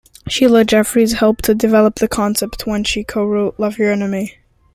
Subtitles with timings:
[0.27, 4.39] Sheila Jeffreys helped to develop the concept when she co-wrote Love Your Enemy?